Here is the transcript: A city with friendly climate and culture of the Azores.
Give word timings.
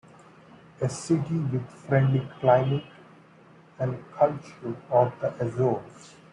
A 0.81 0.89
city 0.89 1.35
with 1.37 1.69
friendly 1.69 2.27
climate 2.39 2.85
and 3.77 4.03
culture 4.15 4.75
of 4.89 5.13
the 5.21 5.31
Azores. 5.45 6.15